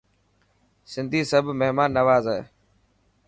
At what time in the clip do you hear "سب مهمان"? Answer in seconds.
1.31-1.89